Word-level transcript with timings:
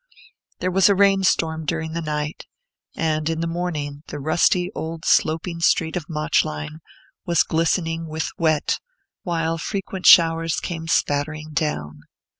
There 0.61 0.71
was 0.71 0.89
a 0.89 0.95
rain 0.95 1.21
storm 1.23 1.63
during 1.63 1.91
the 1.93 2.01
night, 2.01 2.47
and, 2.95 3.29
in 3.29 3.39
the 3.39 3.45
morning, 3.45 4.01
the 4.07 4.17
rusty, 4.19 4.71
old, 4.73 5.05
sloping 5.05 5.59
street 5.59 5.95
of 5.95 6.09
Mauchline 6.09 6.79
was 7.27 7.43
glistening 7.43 8.07
with 8.07 8.31
wet, 8.35 8.79
while 9.21 9.59
frequent 9.59 10.07
showers 10.07 10.59
came 10.59 10.87
spattering 10.87 11.51
down. 11.53 11.99